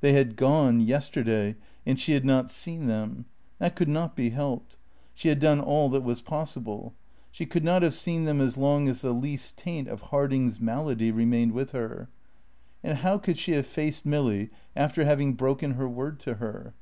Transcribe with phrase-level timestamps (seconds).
[0.00, 1.54] They had gone yesterday
[1.86, 3.26] and she had not seen them.
[3.60, 4.76] That could not be helped.
[5.14, 6.94] She had done all that was possible.
[7.30, 11.12] She could not have seen them as long as the least taint of Harding's malady
[11.12, 12.08] remained with her.
[12.82, 16.74] And how could she have faced Milly after having broken her word to her?